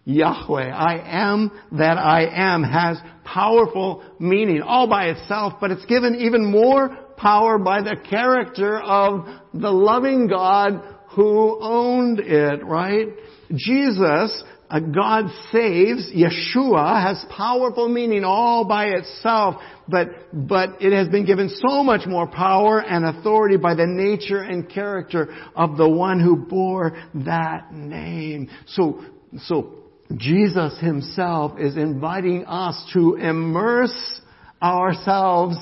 [0.05, 6.17] Yahweh, I am that I am, has powerful meaning all by itself, but it's given
[6.17, 13.09] even more power by the character of the loving God who owned it, right?
[13.55, 19.57] Jesus uh, God saves, Yeshua has powerful meaning all by itself,
[19.87, 24.41] but, but it has been given so much more power and authority by the nature
[24.41, 28.49] and character of the one who bore that name.
[28.67, 29.05] So,
[29.43, 29.75] so
[30.17, 34.23] Jesus himself is inviting us to immerse
[34.63, 35.59] ourselves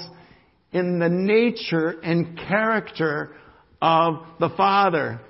[0.72, 3.34] in the nature and character
[3.82, 5.20] of the Father,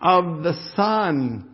[0.00, 1.50] of the Son,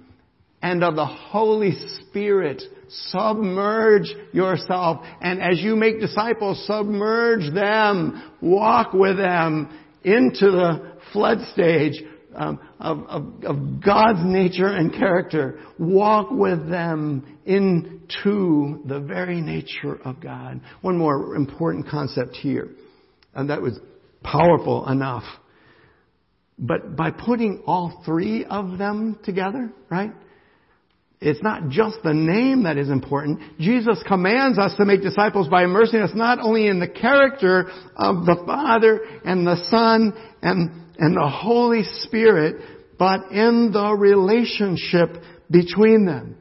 [0.63, 2.63] and of the Holy Spirit.
[2.89, 5.05] Submerge yourself.
[5.21, 8.33] And as you make disciples, submerge them.
[8.41, 12.03] Walk with them into the flood stage
[12.41, 15.61] um, of, of, of God's nature and character.
[15.79, 20.63] Walk with them into the very nature of God.
[20.81, 22.71] One more important concept here,
[23.35, 23.79] and that was
[24.25, 25.25] powerful enough.
[26.59, 30.13] But by putting all three of them together, right?
[31.21, 33.41] It's not just the name that is important.
[33.59, 38.25] Jesus commands us to make disciples by immersing us not only in the character of
[38.25, 42.63] the Father and the Son and, and the Holy Spirit,
[42.99, 45.17] but in the relationship
[45.51, 46.37] between them.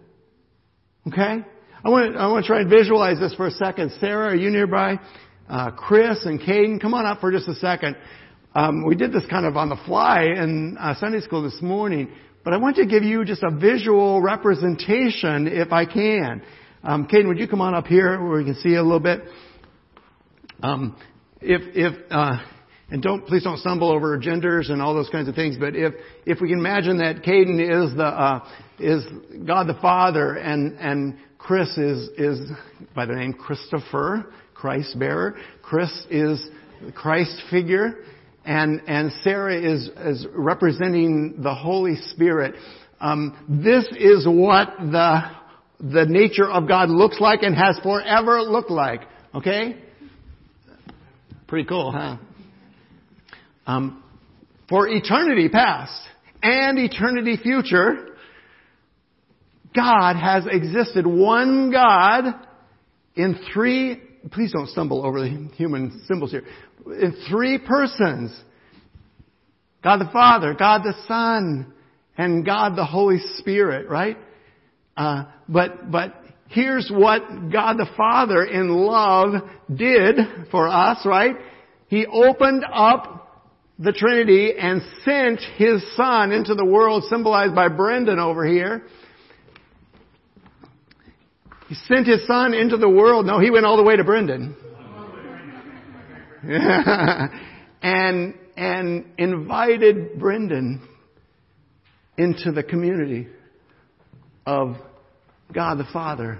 [1.08, 1.38] Okay?
[1.84, 3.94] I want to, I want to try and visualize this for a second.
[4.00, 5.00] Sarah, are you nearby?
[5.48, 7.96] Uh, Chris and Caden, come on up for just a second.
[8.54, 12.12] Um, we did this kind of on the fly in uh, Sunday school this morning.
[12.44, 16.42] But I want to give you just a visual representation if I can.
[16.84, 19.00] Um, Caden, would you come on up here where we can see you a little
[19.00, 19.22] bit?
[20.62, 20.98] Um,
[21.42, 22.40] if, if, uh,
[22.92, 25.94] and don't, please don't stumble over genders and all those kinds of things, but if,
[26.26, 28.48] if we can imagine that Caden is the, uh,
[28.80, 29.04] is
[29.46, 32.50] God the Father and, and Chris is, is
[32.96, 35.38] by the name Christopher, Christ bearer.
[35.62, 36.50] Chris is
[36.84, 38.04] the Christ figure
[38.46, 42.56] and, and Sarah is, is representing the Holy Spirit.
[43.00, 45.22] Um, this is what the,
[45.80, 49.02] the nature of God looks like and has forever looked like.
[49.36, 49.78] Okay?
[51.48, 52.18] Pretty cool, huh?
[53.70, 54.04] Um,
[54.68, 56.02] for eternity past
[56.42, 58.16] and eternity future,
[59.76, 61.06] God has existed.
[61.06, 62.34] One God
[63.16, 64.02] in three,
[64.32, 66.46] please don't stumble over the human symbols here
[66.88, 68.36] in three persons.
[69.84, 71.72] God the Father, God the Son,
[72.18, 74.18] and God the Holy Spirit, right?
[74.98, 76.16] Uh, but, but
[76.48, 80.18] here's what God the Father in love did
[80.50, 81.36] for us, right?
[81.86, 83.19] He opened up
[83.80, 88.84] the Trinity and sent His Son into the world, symbolized by Brendan over here.
[91.70, 93.26] He sent His Son into the world.
[93.26, 94.56] No, He went all the way to Brendan.
[97.82, 100.88] and, and invited Brendan
[102.18, 103.28] into the community
[104.46, 104.76] of
[105.54, 106.40] God the Father,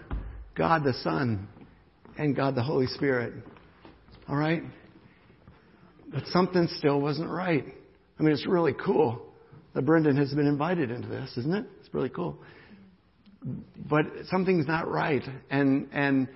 [0.56, 1.48] God the Son,
[2.18, 3.34] and God the Holy Spirit.
[4.28, 4.64] All right?
[6.12, 7.66] But something still wasn't right.
[8.20, 9.22] I mean, it's really cool
[9.74, 11.66] that Brendan has been invited into this, isn't it?
[11.80, 12.38] It's really cool.
[13.90, 15.24] But something's not right.
[15.50, 16.28] And, and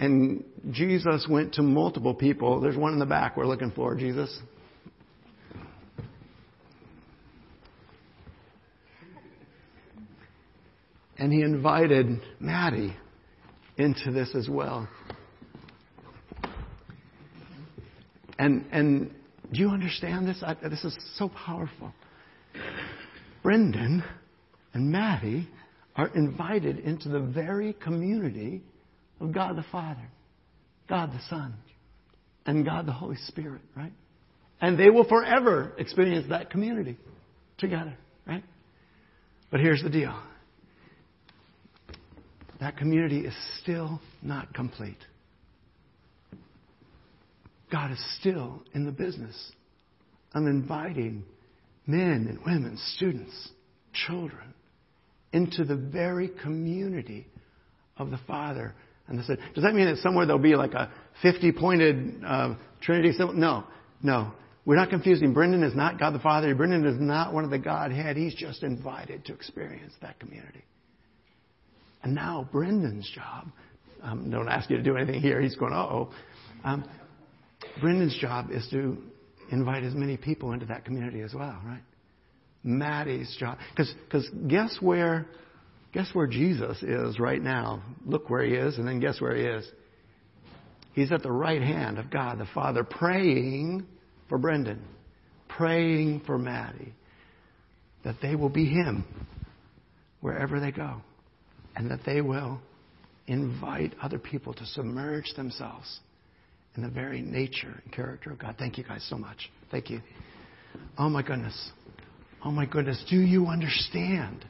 [0.00, 2.60] and Jesus went to multiple people.
[2.60, 4.34] There's one in the back we're looking for, Jesus.
[11.18, 12.96] And he invited Maddie
[13.76, 14.88] into this as well.
[18.40, 19.10] And, and
[19.52, 20.42] do you understand this?
[20.42, 21.92] I, this is so powerful.
[23.42, 24.02] Brendan
[24.72, 25.46] and Maddie
[25.94, 28.62] are invited into the very community
[29.20, 30.08] of God the Father,
[30.88, 31.54] God the Son,
[32.46, 33.92] and God the Holy Spirit, right?
[34.62, 36.96] And they will forever experience that community
[37.58, 37.92] together,
[38.26, 38.42] right?
[39.50, 40.18] But here's the deal
[42.58, 44.96] that community is still not complete.
[47.70, 49.52] God is still in the business
[50.34, 51.24] of inviting
[51.86, 53.50] men and women, students,
[53.92, 54.54] children,
[55.32, 57.26] into the very community
[57.96, 58.74] of the Father
[59.10, 60.90] and they said, does that mean that somewhere there'll be like a
[61.20, 63.34] 50 pointed uh, Trinity symbol?
[63.34, 63.64] No,
[64.02, 64.32] no.
[64.64, 65.34] We're not confusing.
[65.34, 66.54] Brendan is not God the Father.
[66.54, 68.16] Brendan is not one of the Godhead.
[68.16, 70.62] He's just invited to experience that community.
[72.04, 73.48] And now Brendan's job,
[74.00, 75.40] um, don't ask you to do anything here.
[75.40, 76.12] He's going, oh.
[76.62, 76.88] Um,
[77.80, 78.98] Brendan's job is to
[79.50, 81.82] invite as many people into that community as well, right?
[82.62, 83.58] Maddie's job.
[83.74, 85.26] Because guess where
[85.92, 87.82] Guess where Jesus is right now?
[88.06, 89.68] Look where he is, and then guess where he is?
[90.92, 93.86] He's at the right hand of God the Father, praying
[94.28, 94.82] for Brendan,
[95.48, 96.94] praying for Maddie,
[98.04, 99.04] that they will be him
[100.20, 101.02] wherever they go,
[101.74, 102.60] and that they will
[103.26, 106.00] invite other people to submerge themselves
[106.80, 108.56] in the very nature and character of God.
[108.58, 109.50] Thank you guys so much.
[109.70, 110.00] Thank you.
[110.96, 111.72] Oh my goodness.
[112.42, 113.04] Oh my goodness.
[113.10, 114.46] Do you understand?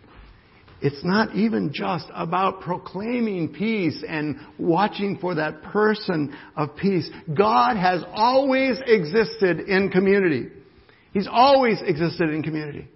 [0.80, 7.10] It's not even just about proclaiming peace and watching for that person of peace.
[7.36, 10.50] God has always existed in community.
[11.12, 12.86] He's always existed in community.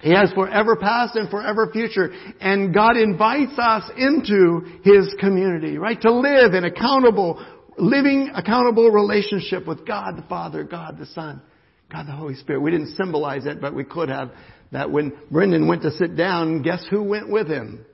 [0.00, 2.10] He has forever past and forever future.
[2.40, 6.00] And God invites us into His community, right?
[6.00, 7.44] To live in accountable,
[7.78, 11.42] living accountable relationship with God the Father, God the Son,
[11.90, 12.60] God the Holy Spirit.
[12.60, 14.30] We didn't symbolize it, but we could have.
[14.72, 17.84] That when Brendan went to sit down, guess who went with him?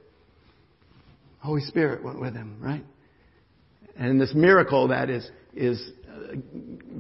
[1.39, 2.85] Holy Spirit went with him, right?
[3.97, 6.35] And this miracle that is, is uh,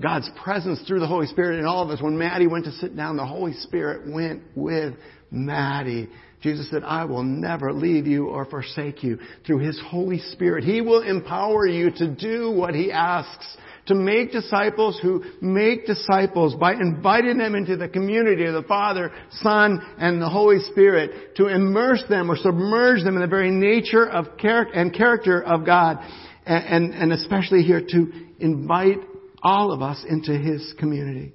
[0.03, 2.01] God's presence through the Holy Spirit in all of us.
[2.01, 4.95] When Maddie went to sit down, the Holy Spirit went with
[5.31, 6.09] Maddie.
[6.47, 9.18] Jesus said, I will never leave you or forsake you.
[9.44, 14.30] Through His Holy Spirit, He will empower you to do what He asks to make
[14.30, 20.22] disciples who make disciples by inviting them into the community of the Father, Son, and
[20.22, 24.72] the Holy Spirit, to immerse them or submerge them in the very nature of character
[24.74, 25.99] and character of God,
[26.47, 28.99] and, and, and especially here to invite
[29.42, 31.32] all of us into His community.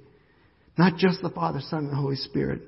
[0.78, 2.62] Not just the Father, Son, and the Holy Spirit,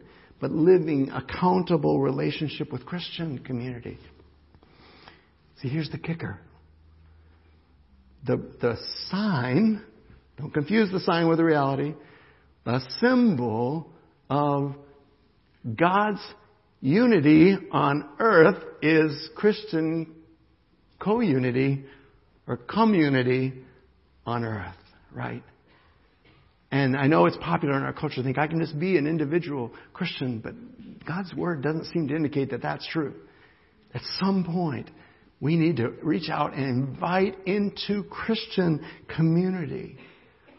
[0.44, 3.96] but living accountable relationship with Christian community.
[5.62, 6.38] See, here's the kicker
[8.26, 8.76] the, the
[9.08, 9.82] sign,
[10.36, 11.94] don't confuse the sign with the reality,
[12.66, 13.88] the symbol
[14.28, 14.74] of
[15.64, 16.20] God's
[16.82, 20.14] unity on earth is Christian
[20.98, 21.86] co-unity
[22.46, 23.54] or community
[24.26, 24.76] on earth,
[25.10, 25.42] right?
[26.74, 29.06] And I know it's popular in our culture to think I can just be an
[29.06, 30.54] individual Christian, but
[31.06, 33.14] God's Word doesn't seem to indicate that that's true.
[33.94, 34.90] At some point,
[35.40, 39.98] we need to reach out and invite into Christian community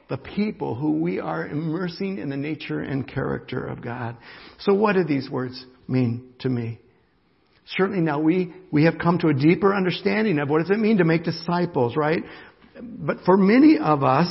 [0.08, 4.16] the people who we are immersing in the nature and character of God.
[4.60, 6.80] So what do these words mean to me?
[7.76, 11.00] Certainly now we, we have come to a deeper understanding of what does it mean
[11.00, 12.24] to make disciples, right?
[12.82, 14.30] But for many of us,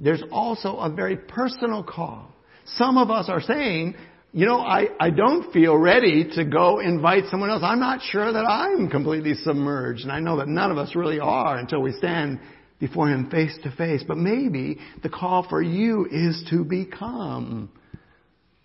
[0.00, 2.32] there's also a very personal call.
[2.76, 3.94] Some of us are saying,
[4.32, 7.62] you know, I, I don't feel ready to go invite someone else.
[7.64, 10.02] I'm not sure that I'm completely submerged.
[10.02, 12.40] And I know that none of us really are until we stand
[12.78, 14.04] before Him face to face.
[14.06, 17.70] But maybe the call for you is to become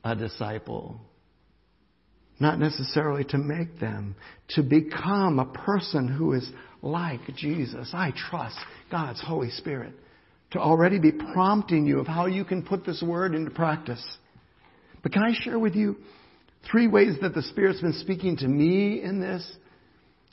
[0.04, 1.00] a disciple.
[2.40, 4.16] Not necessarily to make them.
[4.50, 6.48] To become a person who is
[6.82, 7.92] like Jesus.
[7.94, 8.58] I trust
[8.92, 9.94] God's Holy Spirit
[10.54, 14.04] to already be prompting you of how you can put this word into practice.
[15.02, 15.98] But can I share with you
[16.72, 19.46] three ways that the Spirit's been speaking to me in this?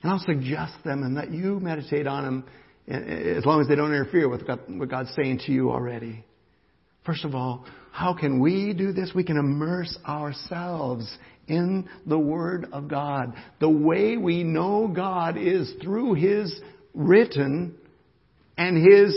[0.02, 2.44] And I'll suggest them and let you meditate on them
[2.86, 6.24] eh, eh, as long as they don't interfere with what God's saying to you already.
[7.04, 9.12] First of all, how can we do this?
[9.14, 11.10] We can immerse ourselves
[11.48, 13.34] in the Word of God.
[13.58, 16.60] The way we know God is through His
[16.94, 17.74] written
[18.56, 19.14] and His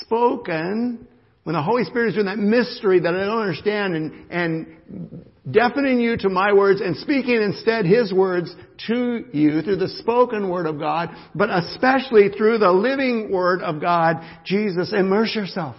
[0.00, 1.06] spoken
[1.44, 6.00] when the Holy Spirit is doing that mystery that I don't understand and, and deafening
[6.00, 8.54] you to my words and speaking instead His words
[8.86, 13.80] to you through the spoken Word of God, but especially through the living Word of
[13.80, 15.76] God, Jesus, immerse yourself.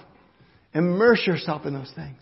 [0.74, 2.22] Immerse yourself in those things.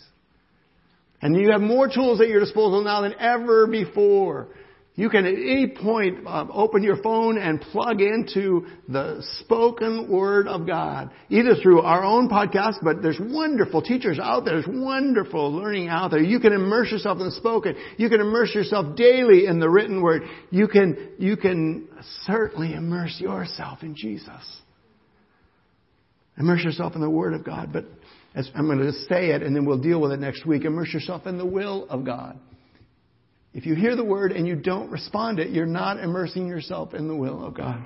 [1.21, 4.47] And you have more tools at your disposal now than ever before
[4.95, 10.47] you can at any point um, open your phone and plug into the spoken word
[10.47, 14.61] of God, either through our own podcast, but there's wonderful teachers out there.
[14.61, 16.21] There's wonderful learning out there.
[16.21, 17.75] You can immerse yourself in the spoken.
[17.97, 20.23] You can immerse yourself daily in the written word.
[20.51, 21.87] You can, you can
[22.25, 24.61] certainly immerse yourself in Jesus.
[26.37, 27.85] Immerse yourself in the word of God, but
[28.35, 30.65] as I'm going to say it and then we'll deal with it next week.
[30.65, 32.37] Immerse yourself in the will of God.
[33.53, 37.07] If you hear the word and you don't respond it, you're not immersing yourself in
[37.07, 37.85] the will of God.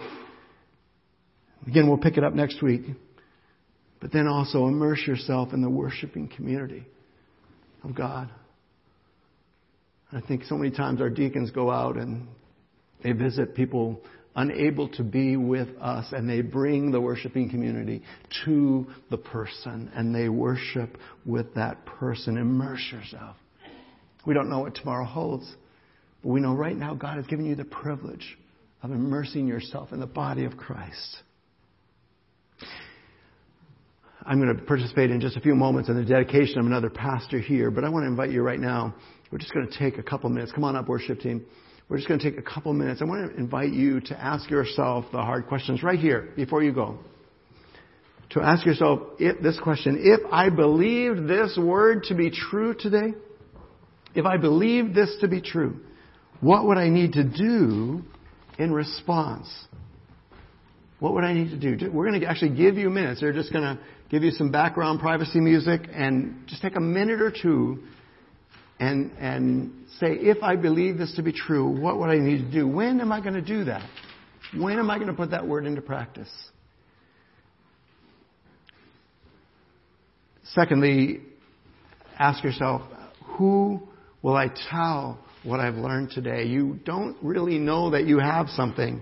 [1.67, 2.83] Again, we'll pick it up next week.
[3.99, 6.85] But then also immerse yourself in the worshiping community
[7.83, 8.29] of God.
[10.11, 12.27] I think so many times our deacons go out and
[13.03, 13.99] they visit people
[14.35, 18.03] unable to be with us and they bring the worshiping community
[18.45, 22.37] to the person and they worship with that person.
[22.37, 23.35] Immerse yourself.
[24.27, 25.49] We don't know what tomorrow holds.
[26.21, 28.37] But we know right now God has given you the privilege
[28.83, 31.17] of immersing yourself in the body of Christ.
[34.25, 37.39] I'm going to participate in just a few moments in the dedication of another pastor
[37.39, 38.93] here, but I want to invite you right now.
[39.31, 40.51] We're just going to take a couple minutes.
[40.51, 41.45] Come on up, worship team.
[41.87, 43.01] We're just going to take a couple minutes.
[43.01, 46.73] I want to invite you to ask yourself the hard questions right here before you
[46.73, 46.99] go.
[48.31, 53.13] To ask yourself this question, if I believed this word to be true today,
[54.17, 55.79] if I believed this to be true,
[56.41, 58.01] what would I need to do
[58.57, 59.47] in response?
[60.99, 61.91] What would I need to do?
[61.91, 63.21] We're going to actually give you minutes.
[63.21, 67.21] They're just going to give you some background privacy music and just take a minute
[67.21, 67.83] or two
[68.79, 72.51] and, and say, if I believe this to be true, what would I need to
[72.51, 72.67] do?
[72.67, 73.87] When am I going to do that?
[74.57, 76.31] When am I going to put that word into practice?
[80.55, 81.21] Secondly,
[82.17, 82.81] ask yourself,
[83.37, 83.86] who
[84.21, 86.45] will I tell what I've learned today?
[86.45, 89.01] You don't really know that you have something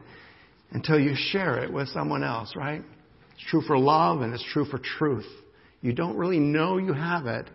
[0.71, 2.81] until you share it with someone else, right?
[3.33, 5.27] It's true for love and it's true for truth.
[5.81, 7.49] You don't really know you have it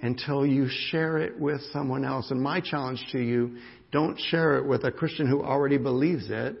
[0.00, 2.30] until you share it with someone else.
[2.30, 3.58] And my challenge to you,
[3.90, 6.56] don't share it with a Christian who already believes it.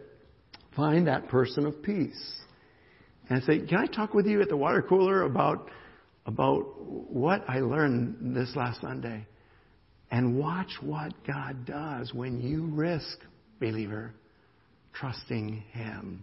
[0.74, 2.34] Find that person of peace.
[3.30, 5.68] And say, can I talk with you at the water cooler about,
[6.24, 9.26] about what I learned this last Sunday?
[10.10, 13.18] And watch what God does when you risk,
[13.60, 14.12] believer,
[14.94, 16.22] trusting Him.